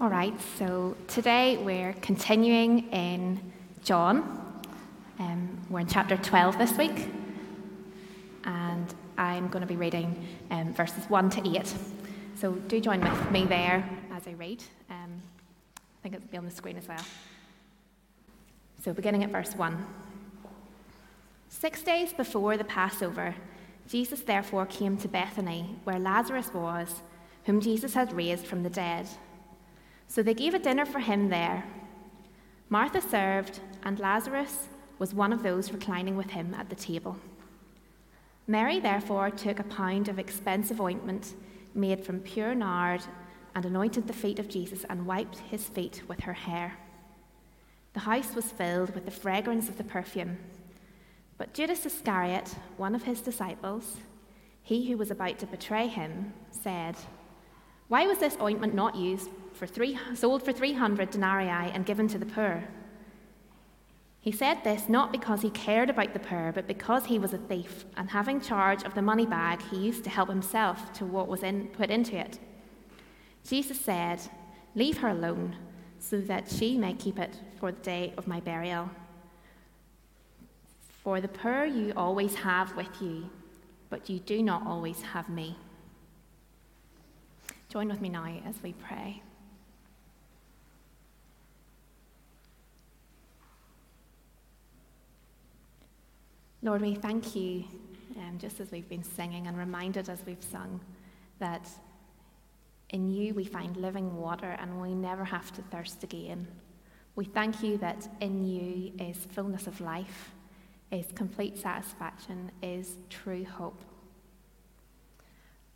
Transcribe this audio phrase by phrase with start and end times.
[0.00, 3.38] All right, so today we're continuing in
[3.84, 4.62] John.
[5.18, 7.06] Um, we're in chapter 12 this week,
[8.44, 11.74] and I'm going to be reading um, verses 1 to 8.
[12.34, 14.64] So do join with me there as I read.
[14.88, 15.20] Um,
[15.76, 17.04] I think it'll be on the screen as well.
[18.82, 19.86] So, beginning at verse 1.
[21.50, 23.34] Six days before the Passover,
[23.86, 27.02] Jesus therefore came to Bethany, where Lazarus was,
[27.44, 29.06] whom Jesus had raised from the dead.
[30.10, 31.62] So they gave a dinner for him there.
[32.68, 34.66] Martha served, and Lazarus
[34.98, 37.16] was one of those reclining with him at the table.
[38.48, 41.34] Mary therefore took a pound of expensive ointment
[41.74, 43.02] made from pure nard
[43.54, 46.76] and anointed the feet of Jesus and wiped his feet with her hair.
[47.92, 50.38] The house was filled with the fragrance of the perfume.
[51.38, 53.98] But Judas Iscariot, one of his disciples,
[54.64, 56.96] he who was about to betray him, said,
[57.86, 59.28] Why was this ointment not used
[59.60, 62.64] for three, sold for 300 denarii and given to the poor.
[64.22, 67.38] He said this not because he cared about the poor, but because he was a
[67.38, 71.28] thief, and having charge of the money bag, he used to help himself to what
[71.28, 72.38] was in, put into it.
[73.46, 74.22] Jesus said,
[74.74, 75.54] Leave her alone,
[75.98, 78.88] so that she may keep it for the day of my burial.
[81.04, 83.28] For the poor you always have with you,
[83.90, 85.58] but you do not always have me.
[87.68, 89.22] Join with me now as we pray.
[96.62, 97.64] Lord, we thank you,
[98.18, 100.78] um, just as we've been singing and reminded as we've sung,
[101.38, 101.66] that
[102.90, 106.46] in you we find living water and we never have to thirst again.
[107.16, 110.32] We thank you that in you is fullness of life,
[110.92, 113.80] is complete satisfaction, is true hope.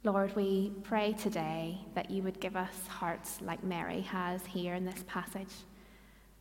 [0.03, 4.85] Lord, we pray today that you would give us hearts like Mary has here in
[4.85, 5.55] this passage,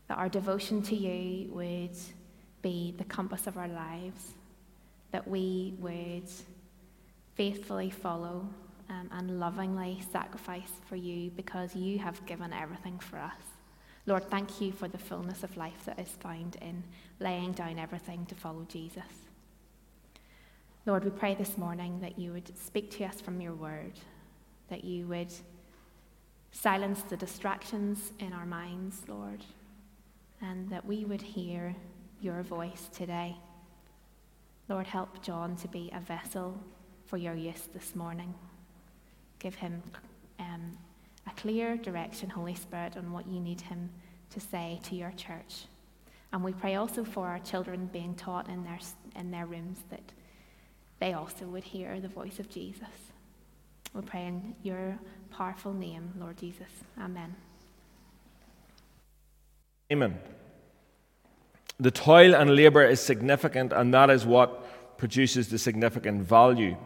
[0.09, 1.95] that our devotion to you would
[2.63, 4.33] be the compass of our lives,
[5.11, 6.27] that we would
[7.35, 8.47] faithfully follow
[8.89, 13.31] um, and lovingly sacrifice for you because you have given everything for us.
[14.05, 16.83] Lord, thank you for the fullness of life that is found in
[17.19, 19.03] laying down everything to follow Jesus.
[20.85, 23.93] Lord, we pray this morning that you would speak to us from your word,
[24.69, 25.31] that you would
[26.51, 29.45] silence the distractions in our minds, Lord,
[30.41, 31.73] and that we would hear
[32.23, 33.35] your voice today.
[34.69, 36.57] Lord, help John to be a vessel
[37.05, 38.33] for your use this morning.
[39.39, 39.83] Give him
[40.39, 40.77] um,
[41.27, 43.89] a clear direction, Holy Spirit, on what you need him
[44.29, 45.65] to say to your church.
[46.31, 48.79] And we pray also for our children being taught in their,
[49.17, 50.13] in their rooms that
[50.99, 52.87] they also would hear the voice of Jesus.
[53.93, 54.97] We pray in your
[55.29, 56.71] powerful name, Lord Jesus.
[56.99, 57.35] Amen.
[59.91, 60.17] Amen.
[61.79, 66.77] The toil and labor is significant, and that is what produces the significant value.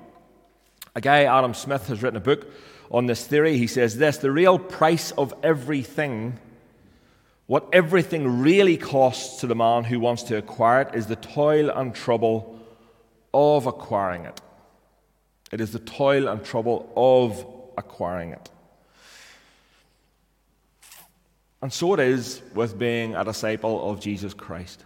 [0.95, 2.51] A guy, Adam Smith, has written a book
[2.89, 3.57] on this theory.
[3.57, 6.39] He says this the real price of everything,
[7.45, 11.69] what everything really costs to the man who wants to acquire it, is the toil
[11.69, 12.59] and trouble
[13.33, 14.41] of acquiring it.
[15.51, 17.45] It is the toil and trouble of
[17.77, 18.49] acquiring it.
[21.61, 24.83] And so it is with being a disciple of Jesus Christ.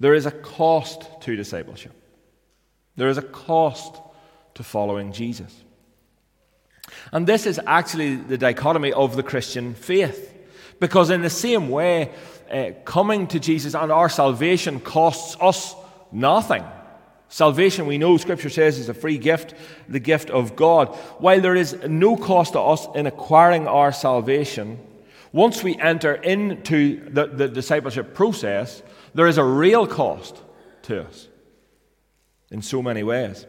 [0.00, 1.92] There is a cost to discipleship,
[2.96, 3.96] there is a cost
[4.54, 5.64] to following Jesus.
[7.12, 10.32] And this is actually the dichotomy of the Christian faith.
[10.80, 12.10] Because, in the same way,
[12.50, 15.74] uh, coming to Jesus and our salvation costs us
[16.12, 16.64] nothing.
[17.34, 19.54] Salvation, we know Scripture says, is a free gift,
[19.88, 20.86] the gift of God.
[21.18, 24.78] While there is no cost to us in acquiring our salvation,
[25.32, 28.84] once we enter into the, the discipleship process,
[29.14, 30.40] there is a real cost
[30.82, 31.26] to us
[32.52, 33.46] in so many ways.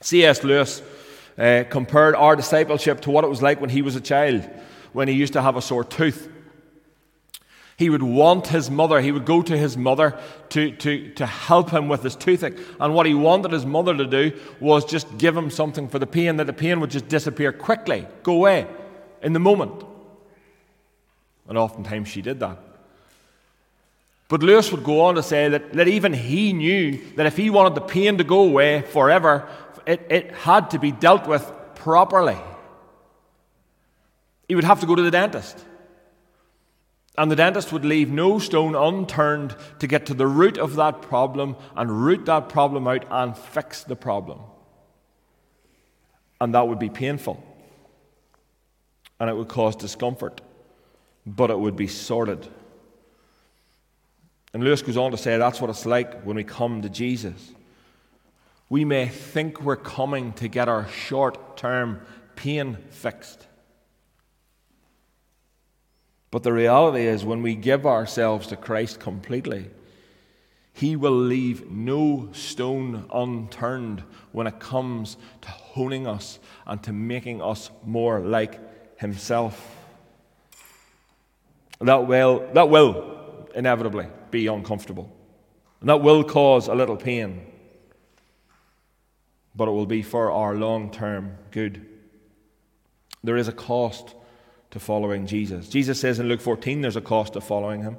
[0.00, 0.42] C.S.
[0.42, 0.80] Lewis
[1.36, 4.48] uh, compared our discipleship to what it was like when he was a child,
[4.94, 6.32] when he used to have a sore tooth.
[7.76, 10.18] He would want his mother, he would go to his mother
[10.50, 12.56] to, to, to help him with his toothache.
[12.80, 16.06] And what he wanted his mother to do was just give him something for the
[16.06, 18.66] pain, that the pain would just disappear quickly, go away
[19.22, 19.84] in the moment.
[21.48, 22.58] And oftentimes she did that.
[24.28, 27.50] But Lewis would go on to say that, that even he knew that if he
[27.50, 29.48] wanted the pain to go away forever,
[29.86, 32.38] it, it had to be dealt with properly.
[34.48, 35.62] He would have to go to the dentist.
[37.18, 41.00] And the dentist would leave no stone unturned to get to the root of that
[41.00, 44.40] problem and root that problem out and fix the problem.
[46.40, 47.42] And that would be painful.
[49.18, 50.40] and it would cause discomfort,
[51.24, 52.46] but it would be sorted.
[54.52, 57.52] And Lewis goes on to say that's what it's like when we come to Jesus.
[58.68, 62.00] We may think we're coming to get our short term
[62.34, 63.45] pain fixed.
[66.36, 69.70] But the reality is, when we give ourselves to Christ completely,
[70.74, 74.02] He will leave no stone unturned
[74.32, 78.60] when it comes to honing us and to making us more like
[79.00, 79.78] Himself.
[81.80, 85.10] That will, that will inevitably be uncomfortable.
[85.80, 87.46] And that will cause a little pain.
[89.54, 91.86] But it will be for our long term good.
[93.24, 94.14] There is a cost
[94.76, 95.70] to following Jesus.
[95.70, 97.96] Jesus says in Luke 14 there's a cost to following him.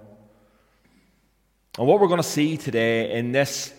[1.80, 3.74] And what we're going to see today in this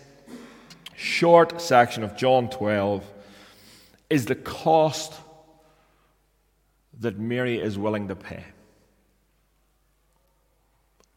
[0.97, 3.05] short section of John 12
[4.11, 5.15] is the cost
[6.99, 8.43] that Mary is willing to pay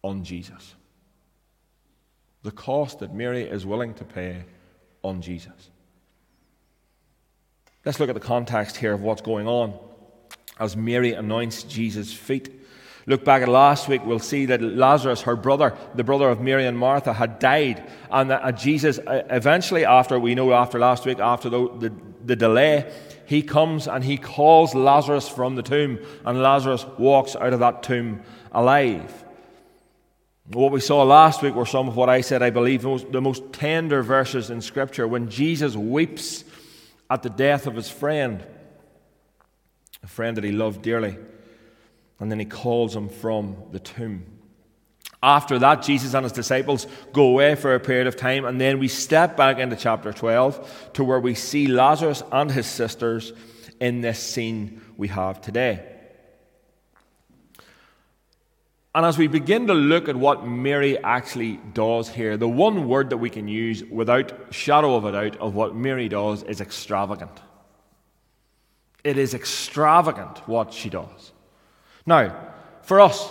[0.03, 0.75] on Jesus.
[2.43, 4.43] The cost that Mary is willing to pay
[5.01, 5.71] on Jesus.
[7.83, 9.79] Let's look at the context here of what's going on
[10.61, 12.59] as Mary anoints Jesus' feet.
[13.07, 16.67] Look back at last week, we'll see that Lazarus, her brother, the brother of Mary
[16.67, 17.89] and Martha, had died.
[18.11, 21.93] And that Jesus, uh, eventually, after, we know after last week, after the, the,
[22.23, 22.93] the delay,
[23.25, 27.81] he comes and he calls Lazarus from the tomb, and Lazarus walks out of that
[27.81, 28.21] tomb
[28.51, 29.25] alive.
[30.53, 33.51] What we saw last week were some of what I said, I believe, the most
[33.51, 36.43] tender verses in Scripture when Jesus weeps
[37.09, 38.45] at the death of his friend
[40.03, 41.17] a friend that he loved dearly.
[42.19, 44.25] And then he calls him from the tomb.
[45.23, 48.79] After that, Jesus and his disciples go away for a period of time, and then
[48.79, 53.31] we step back into chapter 12 to where we see Lazarus and his sisters
[53.79, 55.87] in this scene we have today.
[58.93, 63.11] And as we begin to look at what Mary actually does here, the one word
[63.11, 67.39] that we can use without shadow of a doubt of what Mary does is extravagant.
[69.03, 71.31] It is extravagant what she does.
[72.05, 72.53] Now,
[72.83, 73.29] for us,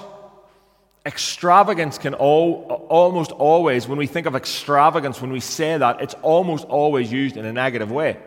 [1.07, 6.15] extravagance can all, almost always, when we think of extravagance, when we say that, it's
[6.23, 8.19] almost always used in a negative way.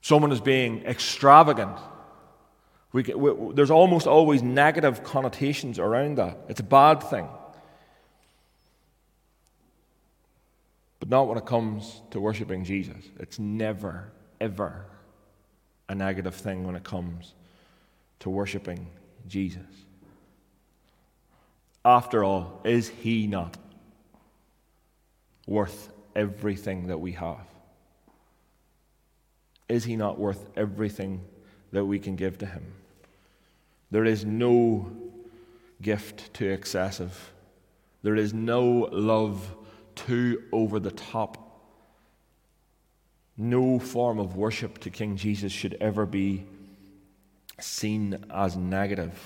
[0.00, 1.78] Someone is being extravagant.
[2.92, 6.38] We, we, there's almost always negative connotations around that.
[6.48, 7.28] It's a bad thing.
[11.00, 13.04] But not when it comes to worshiping Jesus.
[13.18, 14.86] It's never, ever
[15.92, 17.34] a negative thing when it comes
[18.18, 18.88] to worshiping
[19.28, 19.62] Jesus.
[21.84, 23.56] After all, is he not
[25.46, 27.46] worth everything that we have?
[29.68, 31.20] Is he not worth everything
[31.72, 32.64] that we can give to him?
[33.90, 34.90] There is no
[35.82, 37.32] gift too excessive.
[38.02, 39.54] There is no love
[39.94, 41.51] too over the top
[43.42, 46.44] no form of worship to King Jesus should ever be
[47.60, 49.18] seen as negative.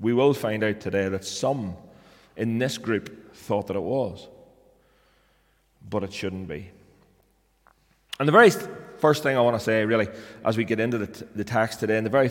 [0.00, 1.76] We will find out today that some
[2.36, 4.26] in this group thought that it was,
[5.88, 6.70] but it shouldn't be.
[8.18, 8.50] And the very
[8.98, 10.08] first thing I want to say, really,
[10.44, 12.30] as we get into the, t- the text today, and the very,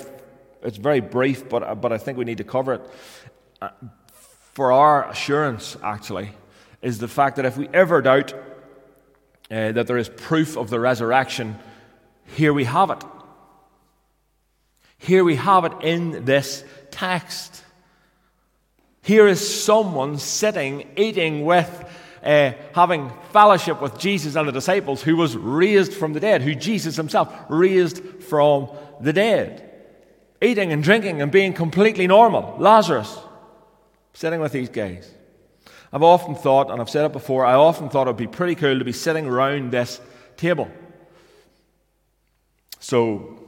[0.63, 2.81] it's very brief, but, but I think we need to cover it.
[3.61, 3.69] Uh,
[4.53, 6.31] for our assurance, actually,
[6.81, 8.33] is the fact that if we ever doubt
[9.49, 11.57] uh, that there is proof of the resurrection,
[12.35, 13.03] here we have it.
[14.97, 17.63] Here we have it in this text.
[19.01, 21.89] Here is someone sitting, eating with,
[22.23, 26.55] uh, having fellowship with Jesus and the disciples who was raised from the dead, who
[26.55, 29.63] Jesus himself raised from the dead.
[30.41, 32.57] Eating and drinking and being completely normal.
[32.59, 33.17] Lazarus,
[34.13, 35.09] sitting with these guys.
[35.91, 38.55] I've often thought, and I've said it before, I often thought it would be pretty
[38.55, 40.01] cool to be sitting around this
[40.35, 40.69] table.
[42.79, 43.39] So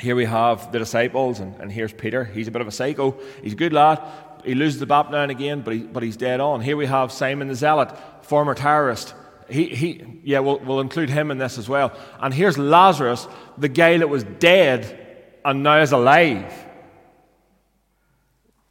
[0.00, 2.24] here we have the disciples, and, and here's Peter.
[2.24, 3.16] He's a bit of a psycho.
[3.42, 4.02] He's a good lad.
[4.44, 6.60] He loses the bat now and again, but, he, but he's dead on.
[6.60, 9.14] Here we have Simon the Zealot, former terrorist.
[9.48, 11.92] He, he, yeah, we'll, we'll include him in this as well.
[12.20, 16.52] And here's Lazarus, the guy that was dead and now is alive.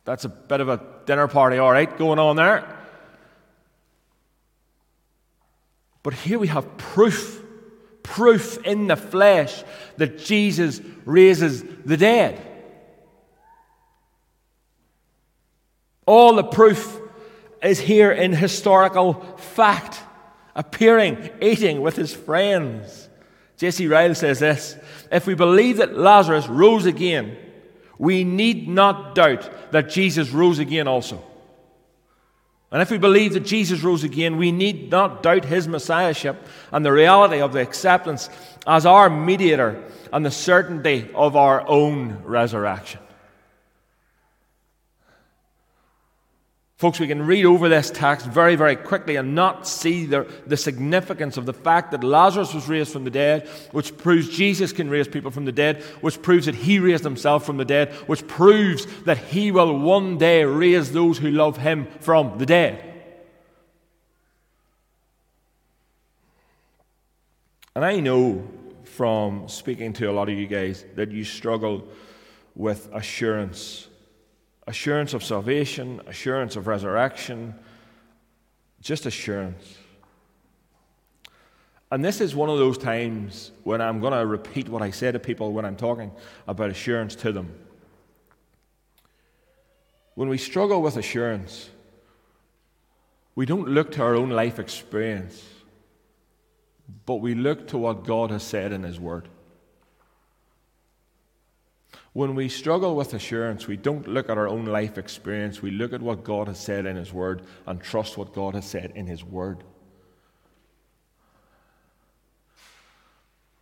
[0.05, 2.76] That's a bit of a dinner party, all right, going on there.
[6.07, 7.43] But here we have proof,
[8.01, 9.61] proof in the flesh
[9.97, 12.41] that Jesus raises the dead.
[16.05, 16.97] All the proof
[17.61, 19.99] is here in historical fact,
[20.55, 23.09] appearing, eating with his friends,
[23.57, 23.85] J.C.
[23.87, 24.77] Ryle says this
[25.11, 27.35] If we believe that Lazarus rose again,
[27.97, 31.21] we need not doubt that Jesus rose again also.
[32.71, 36.85] And if we believe that Jesus rose again, we need not doubt his messiahship and
[36.85, 38.29] the reality of the acceptance
[38.65, 42.99] as our mediator and the certainty of our own resurrection.
[46.77, 50.55] Folks, we can read over this text very, very quickly and not see the, the
[50.55, 54.87] significance of the fact that Lazarus was raised from the dead, which proves Jesus can
[54.87, 58.27] raise people from the dead, which proves that he raised himself from the dead, which
[58.27, 62.83] proves that he will one day raise those who love him from the dead.
[67.75, 68.47] And I know
[68.83, 71.87] from speaking to a lot of you guys that you struggle
[72.53, 73.86] with assurance
[74.67, 77.55] assurance of salvation, assurance of resurrection,
[78.81, 79.77] just assurance.
[81.89, 85.09] And this is one of those times when I'm going to repeat what I say
[85.11, 86.11] to people when I'm talking
[86.45, 87.57] about assurance to them.
[90.15, 91.69] When we struggle with assurance,
[93.35, 95.41] we don't look to our own life experience,
[97.05, 99.29] but we look to what God has said in His Word.
[102.17, 105.61] When we struggle with assurance, we don't look at our own life experience.
[105.61, 108.65] We look at what God has said in His Word and trust what God has
[108.65, 109.63] said in His Word.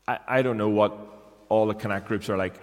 [0.08, 0.98] I, I don't know what
[1.50, 2.56] all the Connect groups are like.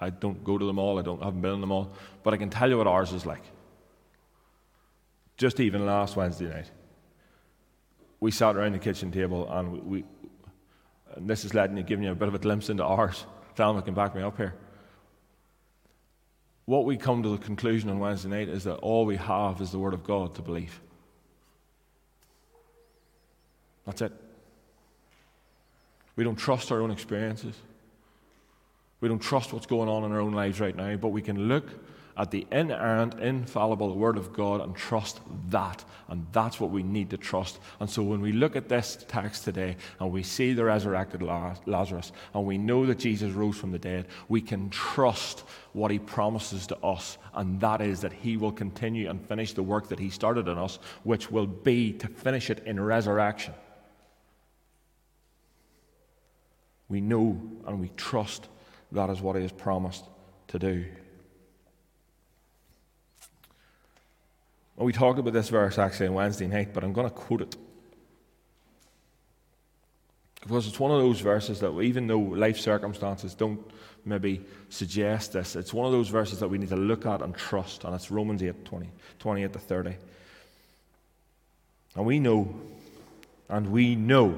[0.00, 1.90] I don't go to them all, I don't, I haven't been in them all.
[2.22, 3.42] But I can tell you what ours is like.
[5.38, 6.70] Just even last Wednesday night,
[8.20, 10.04] we sat around the kitchen table and we, we
[11.16, 13.24] and this is letting you, giving you a bit of a glimpse into ours.
[13.54, 14.54] Thelma can back me up here.
[16.64, 19.72] What we come to the conclusion on Wednesday night is that all we have is
[19.72, 20.80] the Word of God to believe.
[23.84, 24.12] That's it.
[26.14, 27.56] We don't trust our own experiences.
[29.00, 31.48] We don't trust what's going on in our own lives right now, but we can
[31.48, 31.68] look
[32.16, 35.84] at the inerrant, infallible Word of God and trust that.
[36.08, 37.58] And that's what we need to trust.
[37.80, 42.12] And so when we look at this text today and we see the resurrected Lazarus
[42.34, 46.66] and we know that Jesus rose from the dead, we can trust what he promises
[46.66, 47.16] to us.
[47.34, 50.58] And that is that he will continue and finish the work that he started in
[50.58, 53.54] us, which will be to finish it in resurrection.
[56.88, 58.48] We know and we trust
[58.92, 60.04] that is what he has promised
[60.48, 60.84] to do.
[64.82, 67.40] Well, we talked about this verse actually on Wednesday night, but I'm going to quote
[67.40, 67.56] it.
[70.40, 73.60] Because it's one of those verses that, even though life circumstances don't
[74.04, 77.32] maybe suggest this, it's one of those verses that we need to look at and
[77.32, 77.84] trust.
[77.84, 79.96] And it's Romans 8 20, 28 to 30.
[81.94, 82.52] And we know,
[83.48, 84.36] and we know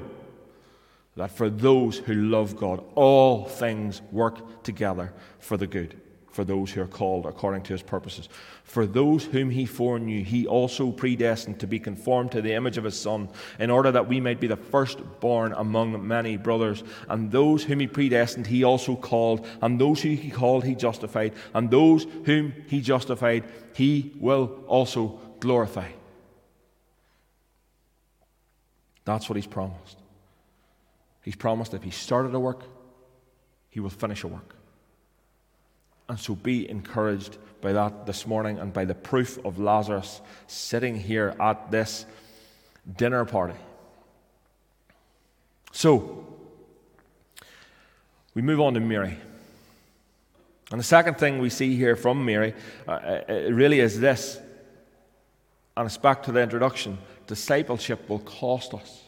[1.15, 5.99] that for those who love God, all things work together for the good
[6.35, 8.27] for those who are called according to his purposes.
[8.65, 12.83] For those whom he foreknew, he also predestined to be conformed to the image of
[12.83, 16.83] his Son, in order that we might be the firstborn among many brothers.
[17.07, 19.47] And those whom he predestined, he also called.
[19.61, 21.33] And those whom he called, he justified.
[21.53, 25.87] And those whom he justified, he will also glorify.
[29.05, 29.97] That's what he's promised.
[31.21, 32.63] He's promised if he started a work,
[33.69, 34.54] he will finish a work.
[36.07, 40.95] And so be encouraged by that this morning and by the proof of Lazarus sitting
[40.95, 42.05] here at this
[42.95, 43.57] dinner party.
[45.71, 46.25] So,
[48.33, 49.17] we move on to Mary.
[50.71, 52.53] And the second thing we see here from Mary
[52.87, 54.39] uh, uh really is this,
[55.77, 56.97] and it's back to the introduction
[57.27, 59.04] discipleship will cost us.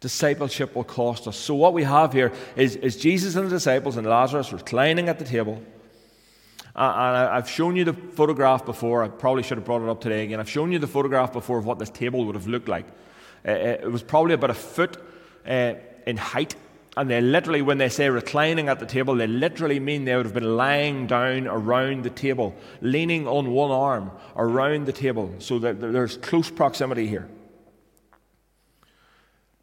[0.00, 1.36] Discipleship will cost us.
[1.36, 5.18] So, what we have here is, is Jesus and the disciples and Lazarus reclining at
[5.18, 5.60] the table.
[6.76, 9.02] And I've shown you the photograph before.
[9.02, 10.38] I probably should have brought it up today again.
[10.38, 12.86] I've shown you the photograph before of what this table would have looked like.
[13.44, 14.96] Uh, uh it was probably about a foot
[15.44, 15.74] uh,
[16.06, 16.54] in height.
[16.96, 20.26] And they literally, when they say reclining at the table, they literally mean they would
[20.26, 25.58] have been lying down around the table, leaning on one arm around the table, so
[25.60, 27.28] that there's close proximity here.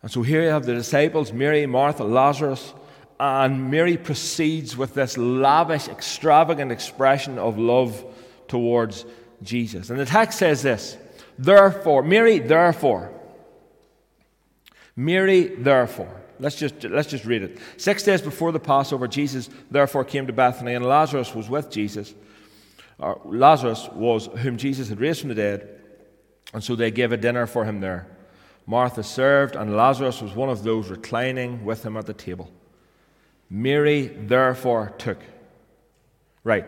[0.05, 2.75] And so here you have the disciples Mary, Martha, Lazarus,
[3.19, 8.05] and Mary proceeds with this lavish, extravagant expression of love
[8.47, 9.03] towards
[9.41, 9.89] Jesus.
[9.89, 10.95] And the text says this
[11.39, 13.11] Therefore, Mary, therefore.
[14.95, 16.21] Mary, therefore.
[16.39, 17.57] Let's just, let's just read it.
[17.77, 22.13] Six days before the Passover, Jesus therefore came to Bethany, and Lazarus was with Jesus.
[22.99, 25.81] Lazarus was whom Jesus had raised from the dead,
[26.53, 28.14] and so they gave a dinner for him there.
[28.65, 32.51] Martha served, and Lazarus was one of those reclining with him at the table.
[33.49, 35.19] Mary therefore took.
[36.43, 36.65] Right.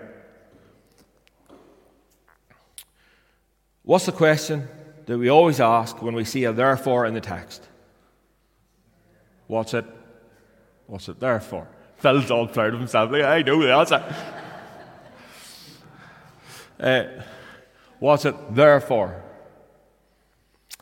[3.83, 4.67] What's the question
[5.05, 7.67] that we always ask when we see a therefore in the text?
[9.47, 9.85] What's it?
[10.85, 11.67] What's it there for?
[11.97, 13.11] Phil's all proud of himself.
[13.11, 14.15] Like, I know the answer.
[16.79, 17.23] uh,
[17.99, 19.23] what's it there for?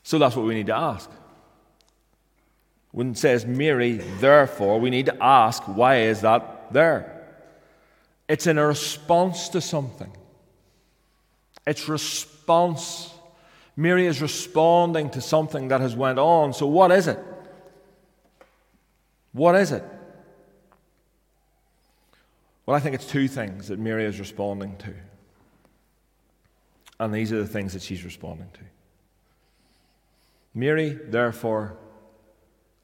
[0.05, 1.09] So that's what we need to ask.
[2.91, 7.27] When it says Mary, therefore, we need to ask, why is that there?
[8.29, 10.15] It's in a response to something.
[11.65, 13.15] It's response.
[13.75, 16.53] Mary is responding to something that has went on.
[16.53, 17.19] So what is it?
[19.33, 19.83] What is it?
[22.67, 24.93] Well, I think it's two things that Mary is responding to.
[26.99, 28.59] And these are the things that she's responding to.
[30.55, 31.75] Mary, therefore,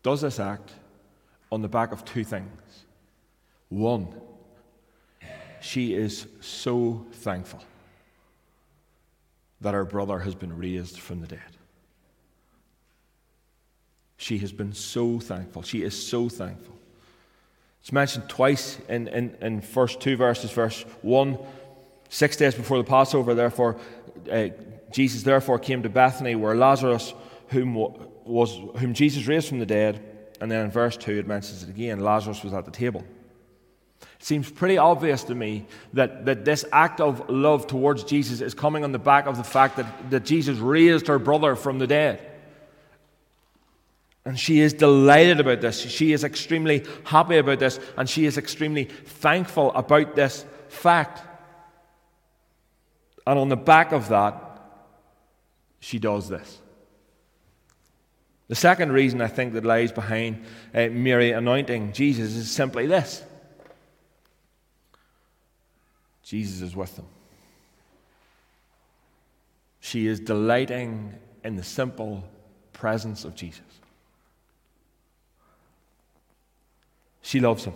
[0.03, 0.73] does this act
[1.51, 2.85] on the back of two things.
[3.69, 4.09] One,
[5.61, 7.63] she is so thankful
[9.61, 11.39] that her brother has been raised from the dead.
[14.17, 15.61] She has been so thankful.
[15.61, 16.75] She is so thankful.
[17.81, 20.51] It's mentioned twice in, in, in first two verses.
[20.51, 21.37] Verse 1,
[22.09, 23.77] six days before the Passover, therefore,
[24.31, 24.49] uh,
[24.91, 27.13] Jesus therefore came to Bethany where Lazarus
[27.51, 30.03] whom, was, whom Jesus raised from the dead.
[30.39, 33.03] And then in verse 2, it mentions it again Lazarus was at the table.
[34.01, 38.53] It seems pretty obvious to me that, that this act of love towards Jesus is
[38.53, 41.87] coming on the back of the fact that, that Jesus raised her brother from the
[41.87, 42.27] dead.
[44.23, 45.79] And she is delighted about this.
[45.79, 47.79] She is extremely happy about this.
[47.97, 51.21] And she is extremely thankful about this fact.
[53.25, 54.35] And on the back of that,
[55.79, 56.61] she does this.
[58.51, 60.43] The second reason I think that lies behind
[60.75, 63.23] uh, Mary anointing Jesus is simply this
[66.25, 67.05] Jesus is with them.
[69.79, 71.13] She is delighting
[71.45, 72.25] in the simple
[72.73, 73.61] presence of Jesus.
[77.21, 77.75] She loves him.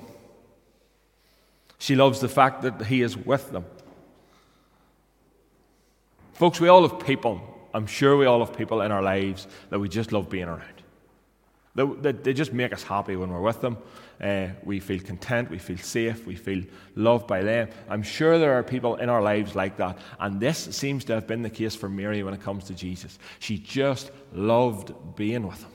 [1.77, 3.63] She loves the fact that he is with them.
[6.33, 9.79] Folks, we all have people I'm sure we all have people in our lives that
[9.79, 10.63] we just love being around.
[11.75, 13.77] They, they, just make us happy when we're with them.
[14.21, 16.63] Uh, we feel content, we feel safe, we feel
[16.95, 17.67] loved by them.
[17.89, 19.99] I'm sure there are people in our lives like that.
[20.21, 23.19] And this seems to have been the case for Mary when it comes to Jesus.
[23.39, 25.71] She just loved being with him.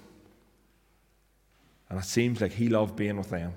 [1.90, 3.52] And it seems like he loved being with them.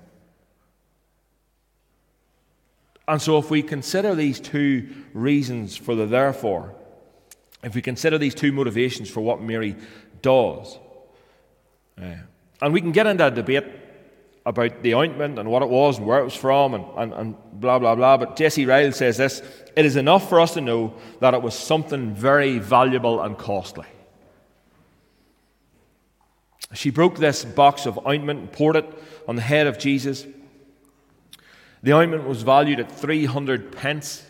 [3.08, 6.76] And so, if we consider these two reasons for the therefore,
[7.64, 9.76] if we consider these two motivations for what Mary
[10.22, 10.78] does,
[12.02, 12.16] uh,
[12.62, 13.66] and we can get into a debate
[14.46, 17.36] about the ointment and what it was and where it was from and, and, and
[17.54, 18.66] blah, blah, blah, but J.C.
[18.66, 19.42] Ryle says this
[19.76, 23.86] it is enough for us to know that it was something very valuable and costly.
[26.74, 28.86] She broke this box of ointment and poured it
[29.28, 30.26] on the head of Jesus.
[31.84, 34.24] The ointment was valued at 300 pence.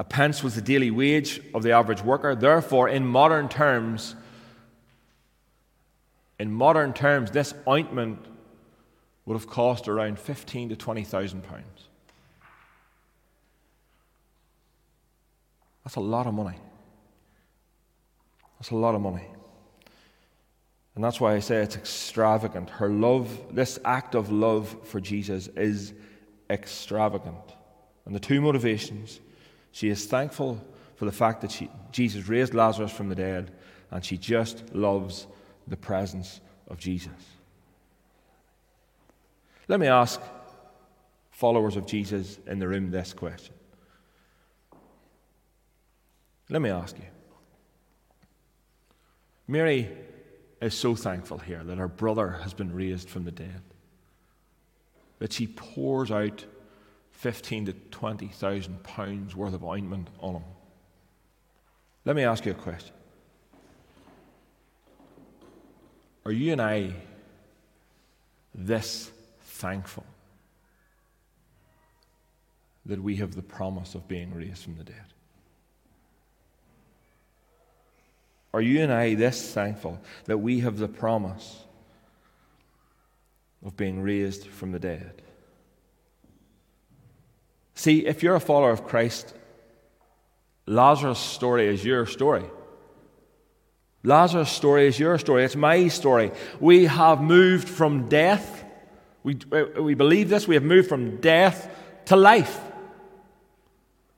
[0.00, 2.34] A pence was the daily wage of the average worker.
[2.34, 4.16] Therefore, in modern terms,
[6.38, 8.18] in modern terms, this ointment
[9.26, 11.88] would have cost around fifteen to twenty thousand pounds.
[15.84, 16.56] That's a lot of money.
[18.58, 19.26] That's a lot of money.
[20.94, 22.70] And that's why I say it's extravagant.
[22.70, 25.92] Her love, this act of love for Jesus, is
[26.48, 27.54] extravagant.
[28.06, 29.20] And the two motivations
[29.72, 30.62] she is thankful
[30.96, 33.52] for the fact that she, Jesus raised Lazarus from the dead,
[33.90, 35.26] and she just loves
[35.66, 37.12] the presence of Jesus.
[39.68, 40.20] Let me ask
[41.30, 43.54] followers of Jesus in the room this question.
[46.50, 47.04] Let me ask you.
[49.46, 49.88] Mary
[50.60, 53.62] is so thankful here that her brother has been raised from the dead,
[55.18, 56.44] that she pours out
[57.20, 60.44] fifteen to twenty thousand pounds worth of ointment on him.
[62.06, 62.94] Let me ask you a question.
[66.24, 66.94] Are you and I
[68.54, 69.10] this
[69.42, 70.06] thankful
[72.86, 75.04] that we have the promise of being raised from the dead?
[78.54, 81.64] Are you and I this thankful that we have the promise
[83.62, 85.20] of being raised from the dead?
[87.80, 89.32] See, if you're a follower of Christ,
[90.66, 92.44] Lazarus' story is your story.
[94.04, 95.44] Lazarus' story is your story.
[95.44, 96.30] It's my story.
[96.60, 98.66] We have moved from death.
[99.22, 100.46] We, uh, we believe this.
[100.46, 102.60] We have moved from death to life.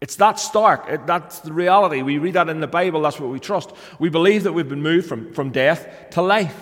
[0.01, 0.89] It's that stark.
[0.89, 2.03] It, that's the reality.
[2.03, 3.03] We read that in the Bible.
[3.03, 3.71] That's what we trust.
[4.01, 6.61] We believe that we've been moved from, from death to life.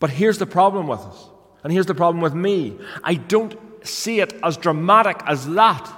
[0.00, 1.28] But here's the problem with us.
[1.64, 2.78] And here's the problem with me.
[3.02, 5.92] I don't see it as dramatic as that.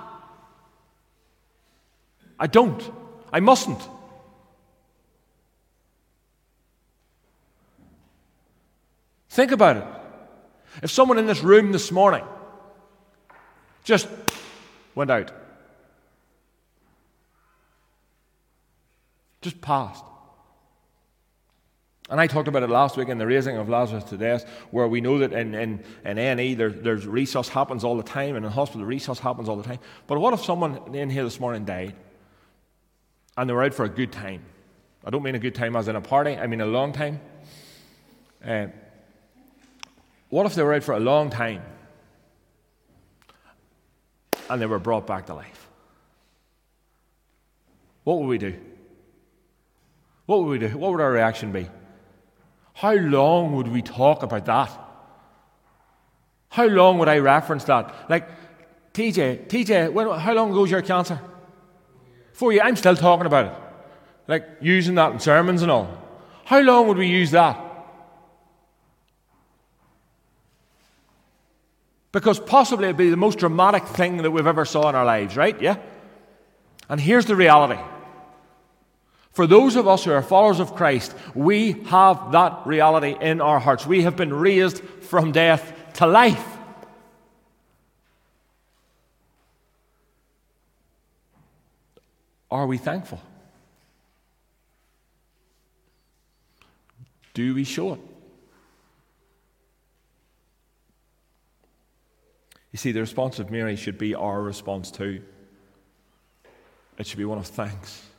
[2.38, 2.83] I don't.
[3.33, 3.81] I mustn't.
[9.29, 9.85] Think about it.
[10.83, 12.25] If someone in this room this morning
[13.85, 14.09] just
[14.94, 15.33] went out,
[19.40, 20.05] just passed,
[22.11, 24.88] and I talked about it last week in the raising of Lazarus to death, where
[24.88, 28.44] we know that in, in, in A&E there, there's resus happens all the time, and
[28.44, 29.79] in hospital resus happens all the time.
[30.09, 31.94] But what if someone in here this morning died,
[33.37, 34.42] and they were out for a good time?
[35.05, 37.20] I don't mean a good time as in a party, I mean a long time.
[38.44, 38.66] Uh,
[40.31, 41.62] what if they were out for a long time,
[44.49, 45.68] and they were brought back to life?
[48.03, 48.59] What would we do?
[50.27, 50.77] What would we do?
[50.77, 51.68] What would our reaction be?
[52.80, 54.70] How long would we talk about that?
[56.48, 57.94] How long would I reference that?
[58.08, 58.26] Like,
[58.94, 61.20] TJ, TJ, when, how long ago was your cancer?
[62.32, 62.62] Four years.
[62.64, 63.52] I'm still talking about it.
[64.26, 65.94] Like, using that in sermons and all.
[66.46, 67.60] How long would we use that?
[72.12, 75.36] Because possibly it'd be the most dramatic thing that we've ever saw in our lives,
[75.36, 75.60] right?
[75.60, 75.76] Yeah?
[76.88, 77.78] And here's the reality.
[79.40, 83.59] For those of us who are followers of Christ, we have that reality in our
[83.59, 83.87] hearts.
[83.87, 86.46] We have been raised from death to life.
[92.50, 93.18] Are we thankful?
[97.33, 98.00] Do we show it?
[102.72, 105.22] You see, the response of Mary should be our response too.
[106.98, 108.10] It should be one of thanks.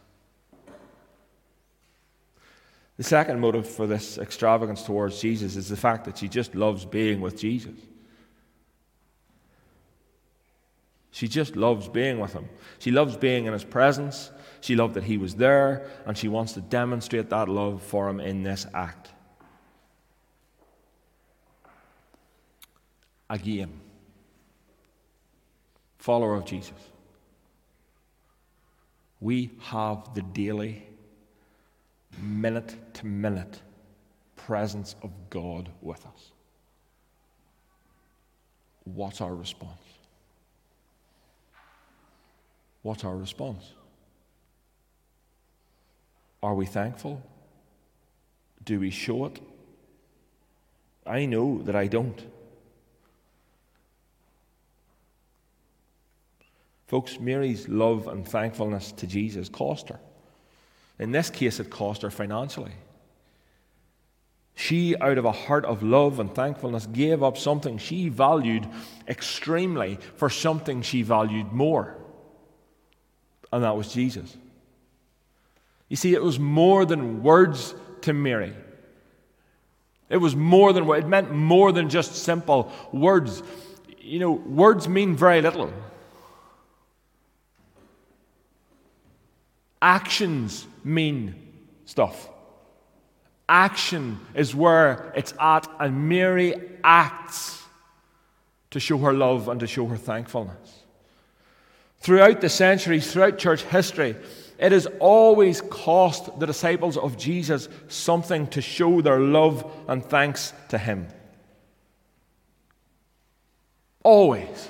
[3.01, 6.85] The second motive for this extravagance towards Jesus is the fact that she just loves
[6.85, 7.73] being with Jesus.
[11.09, 12.47] She just loves being with him.
[12.77, 14.29] She loves being in his presence.
[14.59, 18.19] She loved that he was there, and she wants to demonstrate that love for him
[18.19, 19.09] in this act.
[23.31, 23.79] Again,
[25.97, 26.77] follower of Jesus,
[29.19, 30.85] we have the daily
[32.19, 33.61] minute to minute
[34.35, 36.31] presence of God with us.
[38.83, 39.71] What's our response?
[42.81, 43.73] What's our response?
[46.41, 47.21] Are we thankful?
[48.65, 49.39] Do we show it?
[51.05, 52.19] I know that I don't.
[56.87, 59.99] Folks, Mary's love and thankfulness to Jesus cost her.
[60.99, 62.73] In this case, it cost her financially.
[64.55, 68.67] She, out of a heart of love and thankfulness, gave up something she valued
[69.07, 71.95] extremely for something she valued more.
[73.51, 74.35] And that was Jesus.
[75.89, 78.53] You see, it was more than words to Mary.
[80.09, 83.41] It was more than it meant more than just simple words.
[83.99, 85.73] You know, words mean very little.
[89.81, 91.35] Actions mean
[91.85, 92.29] stuff.
[93.47, 97.61] Action is where it's at, and Mary acts
[98.71, 100.83] to show her love and to show her thankfulness.
[101.99, 104.15] Throughout the centuries, throughout church history,
[104.57, 110.53] it has always cost the disciples of Jesus something to show their love and thanks
[110.69, 111.07] to Him.
[114.03, 114.69] Always.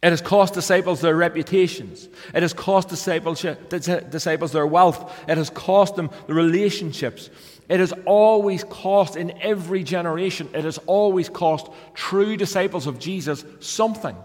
[0.00, 2.08] It has cost disciples their reputations.
[2.32, 5.24] It has cost disciples their wealth.
[5.28, 7.30] It has cost them the relationships.
[7.68, 13.44] It has always cost, in every generation, it has always cost true disciples of Jesus
[13.60, 14.16] something.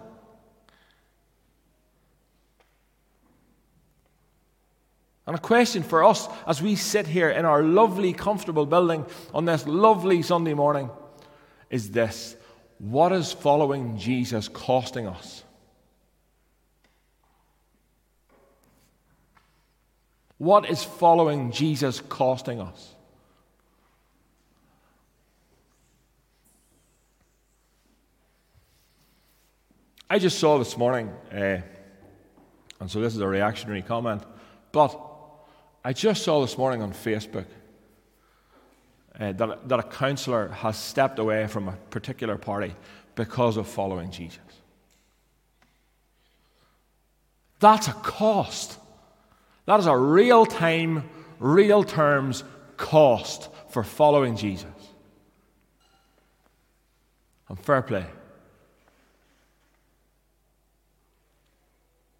[5.26, 9.46] And a question for us as we sit here in our lovely, comfortable building on
[9.46, 10.90] this lovely Sunday morning
[11.70, 12.36] is this
[12.78, 15.44] What is following Jesus costing us?
[20.44, 22.96] What is following Jesus costing us?
[30.10, 31.62] I just saw this morning uh,
[32.82, 34.22] And so this is a reactionary comment.
[34.74, 35.00] But
[35.82, 37.46] I just saw this morning on Facebook
[39.18, 42.76] uh, that, that a councillor has stepped away from a particular party
[43.16, 44.40] because of following Jesus.
[47.62, 48.80] That's a cost.
[49.66, 52.44] That is a real time, real terms
[52.78, 54.68] cost for following Jesus.
[57.48, 58.06] And fair play.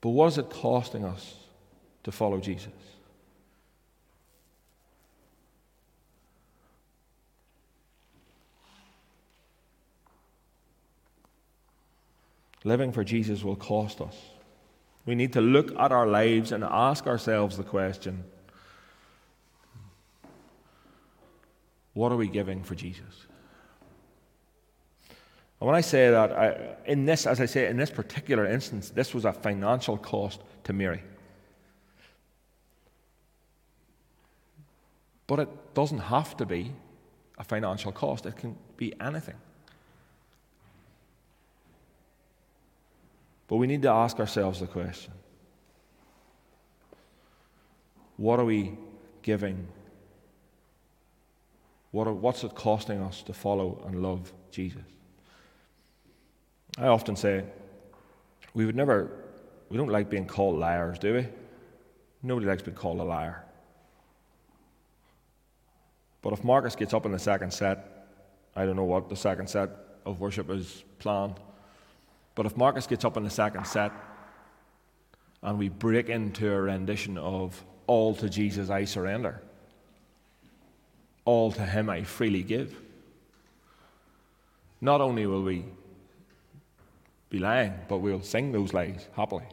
[0.02, 1.36] But what is it costing us
[2.04, 2.72] to follow Jesus?
[12.66, 14.16] Living for Jesus will cost us.
[15.06, 18.24] We need to look at our lives and ask ourselves the question
[21.94, 23.28] what are we giving for Jesus?
[25.60, 28.90] And when I say that, I, in this, as I say, in this particular instance,
[28.90, 31.04] this was a financial cost to Mary.
[35.28, 36.74] But it doesn't have to be
[37.38, 39.36] a financial cost, it can be anything.
[43.54, 45.14] But we need to ask ourselves the question
[48.18, 48.76] what are we
[49.22, 49.68] giving?
[51.92, 54.82] What are, what's it costing us to follow and love Jesus?
[56.80, 57.44] I often say
[58.56, 59.12] we would never,
[59.70, 61.28] we don't like being called liars, do we?
[62.24, 63.44] Nobody likes being called a liar.
[66.24, 68.08] But if Marcus gets up in the second set,
[68.56, 69.70] I don't know what the second set
[70.08, 71.36] of worship is planned.
[72.36, 73.92] But if Marcus gets up in the second set
[75.42, 79.42] and we break into a rendition of All to Jesus I surrender,
[81.26, 82.80] all to Him I freely give,
[84.82, 85.66] not only will we
[87.30, 89.46] be lying, but we'll sing those lies happily.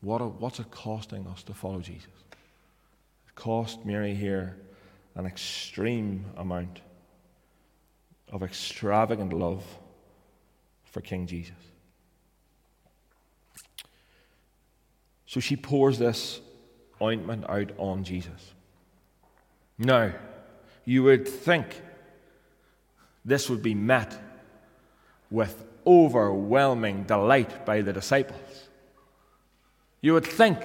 [0.00, 2.08] What, what's it costing us to follow Jesus?
[3.26, 4.56] It cost Mary here
[5.14, 6.80] an extreme amount
[8.32, 9.64] of extravagant love
[10.84, 11.54] for King Jesus.
[15.26, 16.40] So she pours this
[17.00, 18.52] ointment out on Jesus.
[19.78, 20.12] Now,
[20.84, 21.80] you would think
[23.24, 24.16] this would be met
[25.30, 28.68] with overwhelming delight by the disciples.
[30.00, 30.58] You would think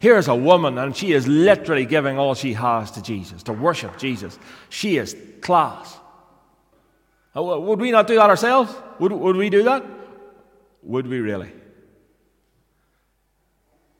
[0.00, 3.98] Here's a woman, and she is literally giving all she has to Jesus, to worship
[3.98, 4.38] Jesus.
[4.70, 5.94] She is class.
[7.36, 8.74] Uh, would we not do that ourselves?
[8.98, 9.84] Would, would we do that?
[10.84, 11.52] Would we really?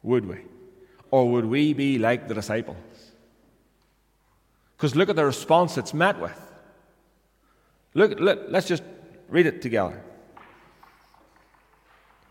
[0.03, 0.39] Would we?
[1.11, 2.79] Or would we be like the disciples?
[4.77, 6.41] Because look at the response it's met with.
[7.93, 8.83] Look, look, let's just
[9.29, 10.03] read it together.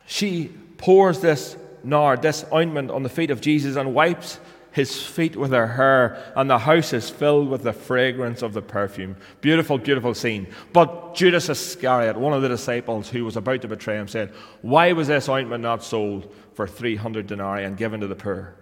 [0.07, 4.39] She pours this nard, this ointment on the feet of Jesus, and wipes
[4.71, 8.61] his feet with her hair, and the house is filled with the fragrance of the
[8.61, 9.15] perfume.
[9.41, 10.47] Beautiful, beautiful scene.
[10.73, 14.93] But Judas Iscariot, one of the disciples who was about to betray him, said, Why
[14.93, 18.55] was this ointment not sold for 300 denarii and given to the poor?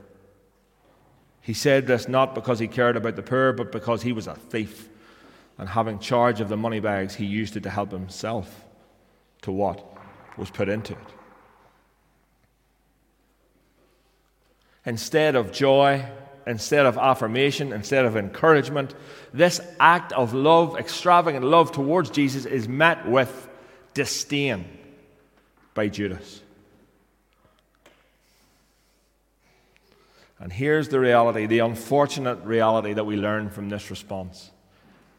[1.41, 4.35] He said this not because he cared about the poor, but because he was a
[4.35, 4.89] thief.
[5.57, 8.63] And having charge of the money bags, he used it to help himself
[9.41, 9.97] to what
[10.37, 11.16] was put into it.
[14.87, 16.03] Instead of joy,
[16.47, 18.95] instead of affirmation, instead of encouragement,
[19.33, 23.49] this act of love, extravagant love towards Jesus, is met with
[23.93, 24.65] disdain
[25.73, 26.41] by Judas.
[30.39, 34.51] And here's the reality, the unfortunate reality that we learn from this response.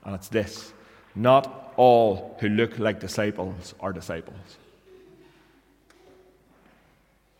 [0.04, 0.72] And it's this
[1.14, 4.56] not all who look like disciples are disciples.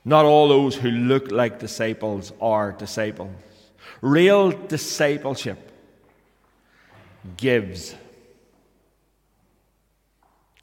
[0.09, 3.31] Not all those who look like disciples are disciples.
[4.01, 5.59] Real discipleship
[7.37, 7.94] gives.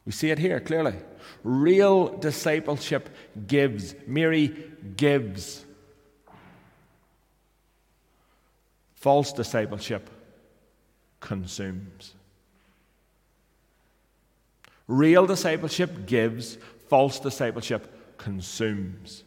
[0.04, 0.96] We see it here clearly.
[1.44, 3.08] Real discipleship
[3.46, 3.94] gives.
[4.08, 4.48] Mary
[4.98, 5.64] gives.
[8.96, 10.10] False discipleship
[11.20, 12.16] consumes.
[14.88, 16.58] Real discipleship gives,
[16.90, 19.25] false discipleship consumes.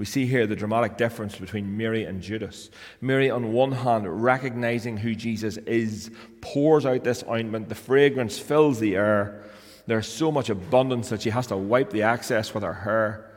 [0.00, 2.70] We see here the dramatic difference between Mary and Judas.
[3.02, 6.10] Mary, on one hand, recognizing who Jesus is,
[6.40, 9.44] pours out this ointment, the fragrance fills the air.
[9.86, 13.30] There's so much abundance that she has to wipe the excess with her hair.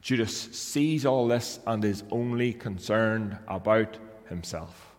[0.00, 4.94] Judas sees all this and is only concerned about himself.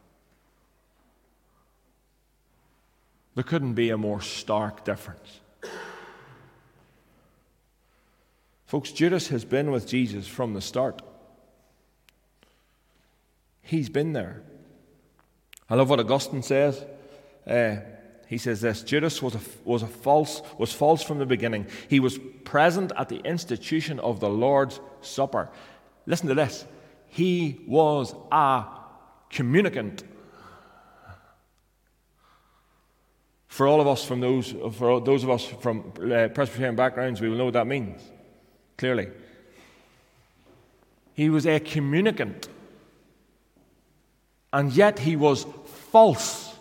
[3.36, 5.40] There couldn't be a more stark difference.
[8.66, 11.02] Folks, Judas has been with Jesus from the start.
[13.62, 14.42] He's been there.
[15.70, 16.84] I love what Augustine says.
[17.46, 17.78] Uh,
[18.28, 21.68] he says this Judas was, a, was, a false, was false from the beginning.
[21.88, 25.50] He was present at the institution of the Lord's Supper.
[26.08, 26.66] Listen to this.
[27.08, 28.66] He was a
[29.30, 30.04] communicant.
[33.48, 37.30] For all of us from those, for those of us from uh, Presbyterian backgrounds, we
[37.30, 38.02] will know what that means
[38.78, 39.10] clearly.
[41.14, 42.50] He was a communicant,
[44.52, 45.46] and yet he was
[45.92, 46.54] false.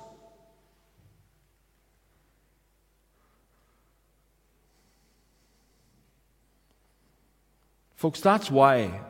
[7.96, 9.00] Folks, that's why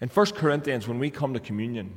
[0.00, 1.94] in 1 Corinthians, when we come to communion,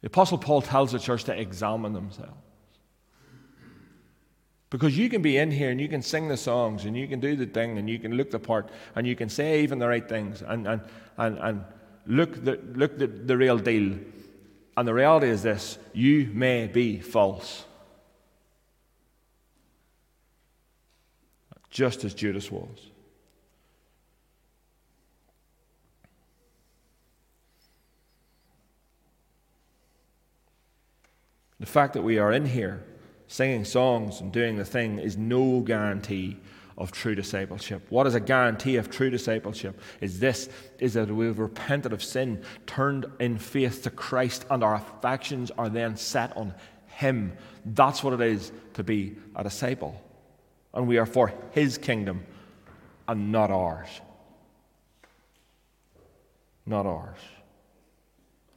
[0.00, 2.45] the Apostle Paul tells the church to examine themselves.
[4.70, 7.20] Because you can be in here and you can sing the songs and you can
[7.20, 9.86] do the thing and you can look the part and you can say even the
[9.86, 10.80] right things and, and,
[11.18, 11.64] and, and
[12.06, 13.96] look, the, look the, the real deal.
[14.76, 17.64] And the reality is this you may be false.
[21.70, 22.90] Just as Judas was.
[31.60, 32.84] The fact that we are in here
[33.28, 36.38] singing songs and doing the thing is no guarantee
[36.78, 37.86] of true discipleship.
[37.88, 42.42] What is a guarantee of true discipleship is this is that we've repented of sin,
[42.66, 46.54] turned in faith to Christ, and our affections are then set on
[46.86, 47.32] Him.
[47.64, 50.00] That's what it is to be a disciple.
[50.74, 52.24] And we are for His kingdom
[53.08, 53.88] and not ours.
[56.66, 57.18] Not ours.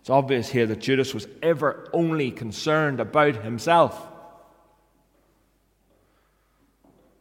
[0.02, 4.09] It's obvious here that Judas was ever only concerned about himself.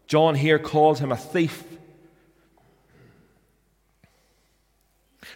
[0.09, 1.63] John here calls him a thief.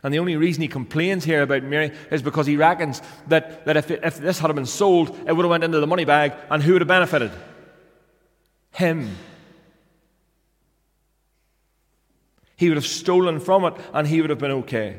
[0.03, 3.77] And the only reason he complains here about Mary is because he reckons that, that
[3.77, 6.33] if, it, if this had been sold, it would have went into the money bag,
[6.51, 7.31] and who would have benefited?
[8.73, 9.15] Him.
[12.57, 14.99] He would have stolen from it, and he would have been okay.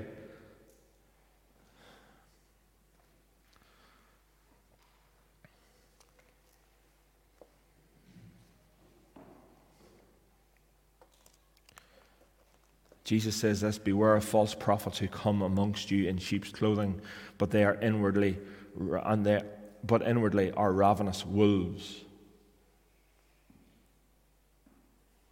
[13.03, 17.01] Jesus says this Beware of false prophets who come amongst you in sheep's clothing,
[17.37, 18.39] but they are inwardly,
[18.79, 19.41] and they,
[19.83, 22.03] but inwardly are ravenous wolves.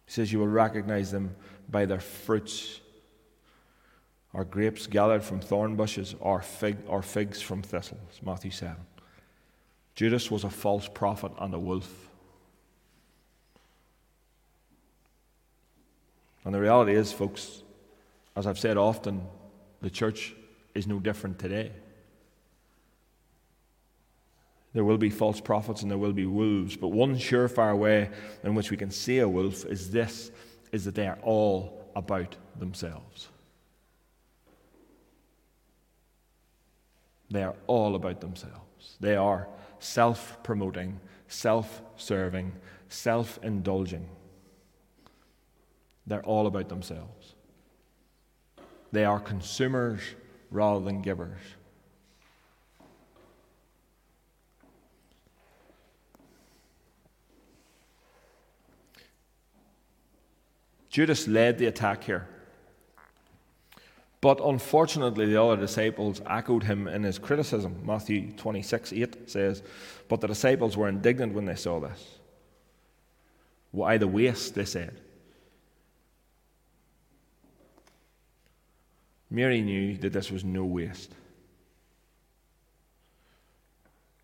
[0.04, 1.34] He says, You will recognize them
[1.70, 2.80] by their fruits.
[4.34, 8.20] Are grapes gathered from thorn bushes, or, fig, or figs from thistles?
[8.24, 8.76] Matthew 7.
[9.94, 12.08] Judas was a false prophet and a wolf.
[16.44, 17.62] And the reality is, folks,
[18.34, 19.22] as I've said often,
[19.80, 20.34] the church
[20.74, 21.72] is no different today.
[24.72, 28.10] There will be false prophets and there will be wolves, but one surefire way
[28.42, 30.30] in which we can see a wolf is this
[30.72, 33.28] is that they are all about themselves.
[37.30, 38.96] They are all about themselves.
[39.00, 42.52] They are self promoting, self serving,
[42.88, 44.08] self indulging.
[46.06, 47.34] They're all about themselves.
[48.90, 50.00] They are consumers
[50.50, 51.40] rather than givers.
[60.90, 62.28] Judas led the attack here.
[64.20, 67.80] But unfortunately, the other disciples echoed him in his criticism.
[67.84, 69.62] Matthew 26 8 says,
[70.08, 72.18] But the disciples were indignant when they saw this.
[73.72, 75.00] Why the waste, they said.
[79.32, 81.14] Mary knew that this was no waste.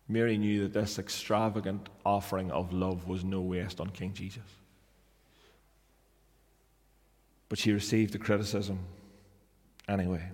[0.07, 4.43] Mary knew that this extravagant offering of love was no waste on King Jesus.
[7.49, 8.77] But she received the criticism
[9.87, 10.29] anyway.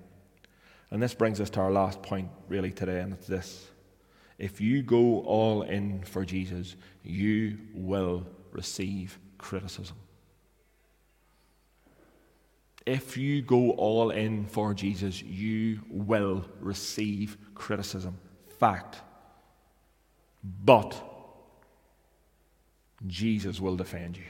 [0.91, 3.69] And this brings us to our last point, really, today, and it's this.
[4.37, 9.95] If you go all in for Jesus, you will receive criticism.
[12.85, 18.17] If you go all in for Jesus, you will receive criticism.
[18.59, 19.01] Fact.
[20.63, 20.95] But
[23.07, 24.23] Jesus will defend you.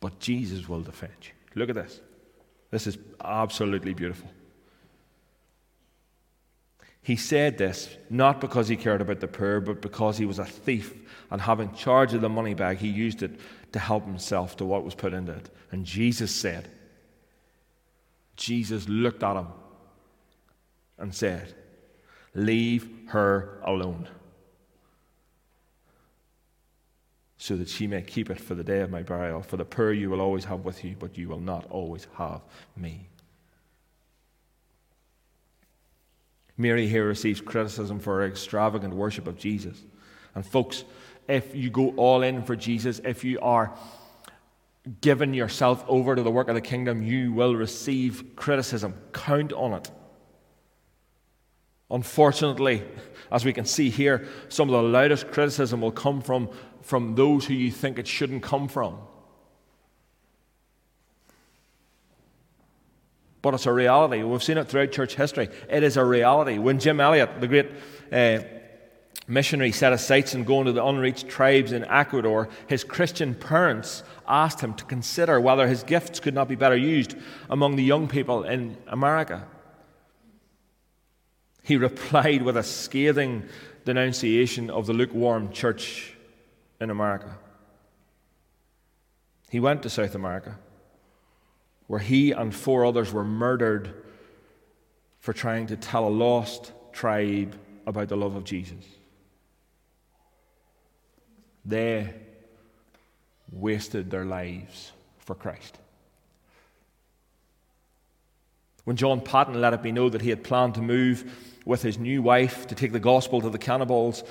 [0.00, 1.30] But Jesus will defend you.
[1.54, 2.00] Look at this.
[2.70, 4.28] This is absolutely beautiful.
[7.04, 10.44] He said this not because he cared about the poor, but because he was a
[10.44, 10.94] thief,
[11.30, 13.38] and having charge of the money bag, he used it
[13.72, 15.50] to help himself to what was put into it.
[15.70, 16.66] And Jesus said,
[18.36, 19.48] Jesus looked at him
[20.98, 21.54] and said,
[22.34, 24.08] Leave her alone,
[27.36, 29.42] so that she may keep it for the day of my burial.
[29.42, 32.40] For the poor you will always have with you, but you will not always have
[32.76, 33.08] me.
[36.56, 39.82] Mary here receives criticism for her extravagant worship of Jesus.
[40.34, 40.84] And, folks,
[41.28, 43.76] if you go all in for Jesus, if you are
[45.00, 48.94] giving yourself over to the work of the kingdom, you will receive criticism.
[49.12, 49.90] Count on it.
[51.90, 52.82] Unfortunately,
[53.30, 56.48] as we can see here, some of the loudest criticism will come from,
[56.82, 58.98] from those who you think it shouldn't come from.
[63.44, 64.22] But it's a reality.
[64.22, 65.50] We've seen it throughout church history.
[65.68, 66.56] It is a reality.
[66.56, 67.70] When Jim Elliot, the great
[68.10, 68.38] uh,
[69.28, 74.02] missionary, set his sights on going to the unreached tribes in Ecuador, his Christian parents
[74.26, 77.16] asked him to consider whether his gifts could not be better used
[77.50, 79.46] among the young people in America.
[81.62, 83.42] He replied with a scathing
[83.84, 86.14] denunciation of the lukewarm church
[86.80, 87.36] in America.
[89.50, 90.56] He went to South America
[91.86, 93.94] where he and four others were murdered
[95.20, 97.54] for trying to tell a lost tribe
[97.86, 98.84] about the love of Jesus.
[101.64, 102.12] They
[103.50, 105.78] wasted their lives for Christ.
[108.84, 111.98] When John Paton let it be known that he had planned to move with his
[111.98, 114.22] new wife to take the gospel to the cannibals,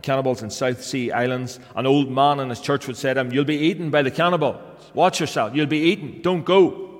[0.00, 3.32] cannibals in South Sea Islands, an old man in his church would say to him,
[3.32, 4.56] You'll be eaten by the cannibals.
[4.94, 5.54] Watch yourself.
[5.54, 6.22] You'll be eaten.
[6.22, 6.90] Don't go.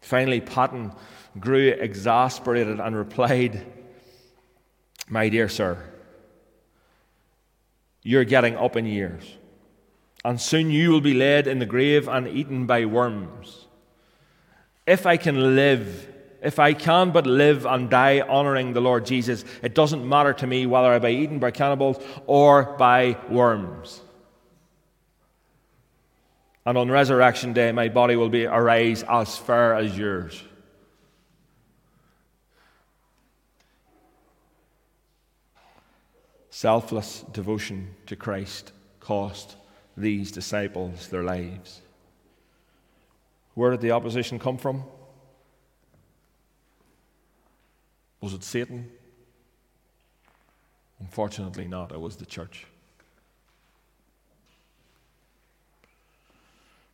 [0.00, 0.92] Finally, Paton
[1.38, 3.64] grew exasperated and replied,
[5.08, 5.78] My dear sir,
[8.02, 9.36] you're getting up in years,
[10.24, 13.61] and soon you will be laid in the grave and eaten by worms.
[14.86, 16.08] If I can live,
[16.42, 20.46] if I can but live and die honoring the Lord Jesus, it doesn't matter to
[20.46, 24.00] me whether I be eaten by cannibals or by worms.
[26.64, 30.42] And on resurrection day, my body will be arise as fair as yours.
[36.50, 39.56] Selfless devotion to Christ cost
[39.96, 41.81] these disciples their lives.
[43.54, 44.84] Where did the opposition come from?
[48.20, 48.90] Was it Satan?
[51.00, 51.92] Unfortunately, not.
[51.92, 52.66] It was the church.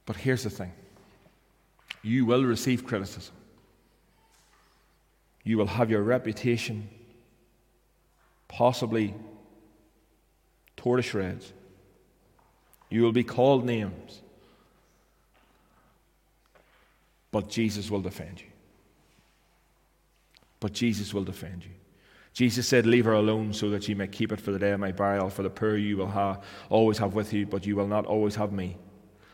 [0.07, 0.73] But here's the thing
[2.03, 3.35] you will receive criticism,
[5.45, 6.89] you will have your reputation
[8.49, 9.15] possibly
[10.79, 11.53] tore to shreds,
[12.89, 14.23] you will be called names.
[17.31, 18.47] But Jesus will defend you.
[20.61, 21.71] But Jesus will defend you.
[22.33, 24.81] Jesus said, Leave her alone so that ye may keep it for the day of
[24.81, 25.31] my burial.
[25.31, 28.37] For the poor you will ha- always have with you, but you will not always
[28.37, 28.77] have me.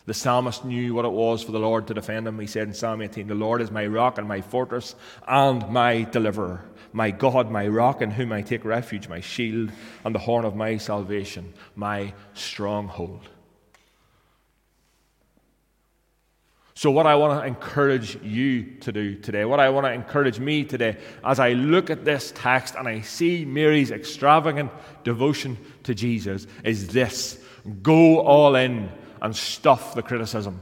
[0.06, 2.38] The psalmist knew what it was for the Lord to defend him.
[2.38, 4.94] He said in Psalm 18, The Lord is my rock and my fortress
[5.26, 9.72] and my deliverer, my God, my rock in whom I take refuge, my shield
[10.04, 13.30] and the horn of my salvation, my stronghold.
[16.76, 20.40] So, what I want to encourage you to do today, what I want to encourage
[20.40, 24.72] me today, as I look at this text and I see Mary's extravagant
[25.04, 27.38] devotion to Jesus, is this
[27.82, 28.90] go all in
[29.22, 30.60] and stuff the criticism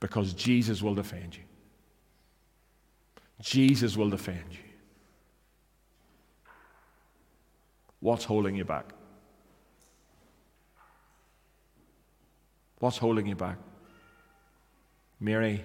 [0.00, 1.42] because Jesus will defend you.
[3.42, 4.58] Jesus will defend you.
[8.00, 8.86] What's holding you back?
[12.78, 13.58] What's holding you back?
[15.24, 15.64] Mary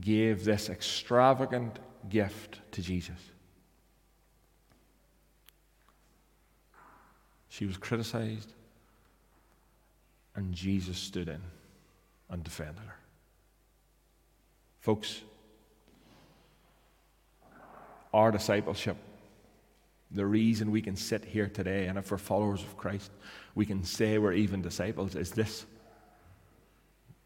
[0.00, 1.78] gave this extravagant
[2.08, 3.18] gift to Jesus.
[7.48, 8.52] She was criticized,
[10.34, 11.40] and Jesus stood in
[12.30, 12.96] and defended her.
[14.80, 15.20] Folks,
[18.12, 18.96] our discipleship,
[20.10, 23.12] the reason we can sit here today, and if we're followers of Christ,
[23.54, 25.64] we can say we're even disciples, is this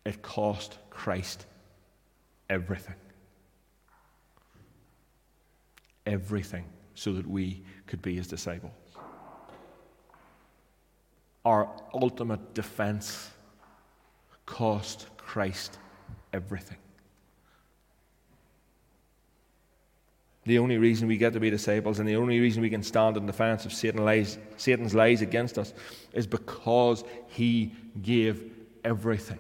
[0.04, 1.46] it cost Christ
[2.50, 2.96] everything.
[6.06, 8.72] Everything so that we could be his disciples
[11.44, 13.30] our ultimate defense
[14.46, 15.78] cost Christ
[16.32, 16.76] everything.
[20.44, 23.16] The only reason we get to be disciples and the only reason we can stand
[23.16, 25.72] in defense of Satan lies, Satan's lies against us
[26.12, 28.52] is because he gave
[28.84, 29.38] everything.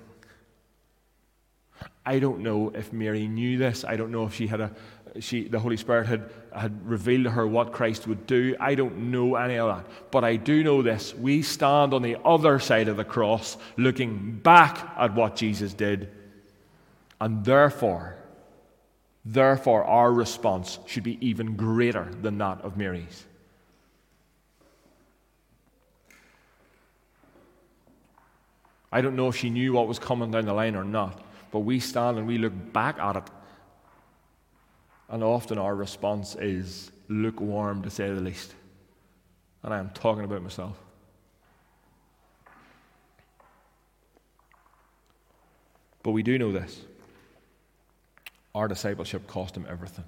[2.04, 3.84] I don't know if Mary knew this.
[3.84, 4.72] I don't know if she had a,
[5.20, 8.56] she, the Holy Spirit had, had revealed to her what Christ would do.
[8.58, 9.86] I don't know any of that.
[10.10, 11.14] But I do know this.
[11.14, 16.10] We stand on the other side of the cross looking back at what Jesus did.
[17.20, 18.16] And therefore,
[19.24, 23.24] therefore, our response should be even greater than that of Mary's.
[28.90, 31.22] I don't know if she knew what was coming down the line or not,
[31.52, 33.30] but we stand and we look back at it
[35.12, 38.54] and often our response is lukewarm, to say the least.
[39.62, 40.76] And I am talking about myself.
[46.02, 46.80] But we do know this
[48.54, 50.04] our discipleship cost him everything.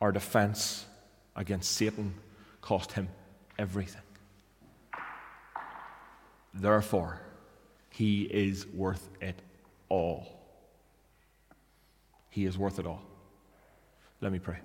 [0.00, 0.86] Our defense
[1.36, 2.14] against Satan
[2.62, 3.08] cost him
[3.58, 4.02] everything.
[6.54, 7.20] Therefore,
[7.90, 9.42] he is worth it
[9.88, 10.26] all.
[12.30, 13.02] He is worth it all.
[14.20, 14.58] Let me pray.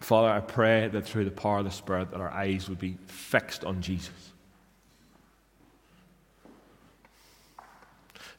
[0.00, 2.98] Father, I pray that through the power of the Spirit that our eyes would be
[3.06, 4.32] fixed on Jesus.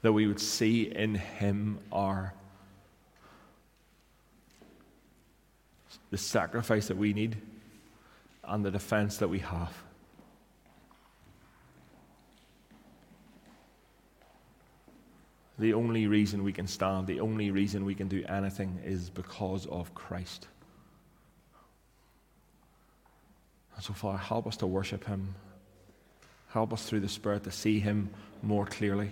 [0.04, 2.34] That we would see in him our
[6.12, 7.36] the sacrifice that we need
[8.44, 9.74] and the defense that we have.
[15.58, 19.66] The only reason we can stand, the only reason we can do anything is because
[19.68, 20.48] of Christ.
[23.76, 25.34] And so, Father, help us to worship Him.
[26.50, 28.10] Help us through the Spirit to see Him
[28.42, 29.12] more clearly.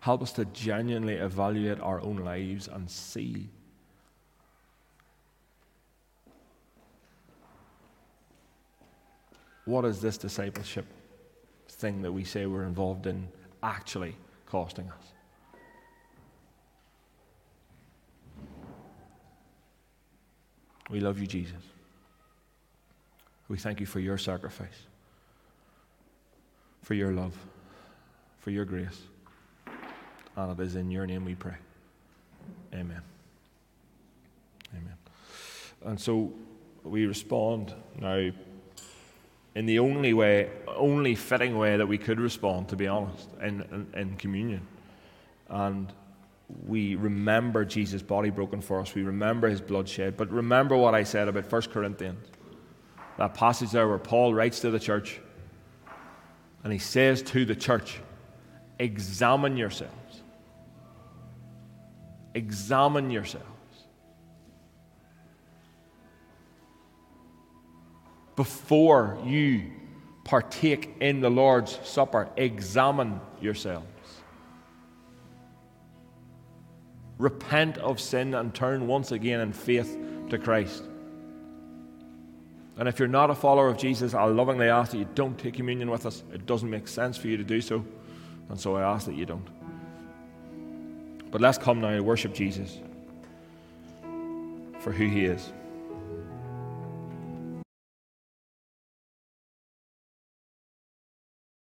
[0.00, 3.48] Help us to genuinely evaluate our own lives and see.
[9.64, 10.86] What is this discipleship?
[11.80, 13.28] Thing that we say we're involved in
[13.62, 14.14] actually
[14.46, 15.04] costing us.
[20.90, 21.62] We love you, Jesus.
[23.48, 24.86] We thank you for your sacrifice,
[26.82, 27.36] for your love,
[28.40, 29.02] for your grace.
[30.36, 31.56] And it is in your name we pray.
[32.74, 33.02] Amen.
[34.72, 34.96] Amen.
[35.84, 36.32] And so
[36.84, 38.30] we respond now
[39.54, 43.62] in the only way, only fitting way that we could respond, to be honest, in,
[43.62, 44.66] in, in communion.
[45.48, 45.92] And
[46.66, 48.94] we remember Jesus' body broken for us.
[48.94, 50.16] We remember his blood shed.
[50.16, 52.26] But remember what I said about 1 Corinthians.
[53.18, 55.20] That passage there where Paul writes to the church
[56.62, 58.00] and he says to the church,
[58.78, 60.22] Examine yourselves.
[62.34, 63.49] Examine yourselves.
[68.36, 69.70] Before you
[70.24, 73.86] partake in the Lord's Supper, examine yourselves.
[77.18, 79.98] Repent of sin and turn once again in faith
[80.30, 80.84] to Christ.
[82.78, 85.52] And if you're not a follower of Jesus, I lovingly ask that you don't take
[85.52, 86.22] communion with us.
[86.32, 87.84] It doesn't make sense for you to do so.
[88.48, 89.46] And so I ask that you don't.
[91.30, 92.78] But let's come now and worship Jesus
[94.80, 95.52] for who he is.